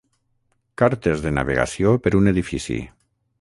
Cartes 0.81 1.21
de 1.25 1.33
navegació 1.35 1.93
per 2.07 2.15
un 2.21 2.33
edifici. 2.33 2.81